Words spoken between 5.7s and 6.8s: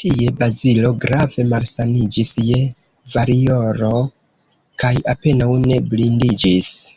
ne blindiĝis.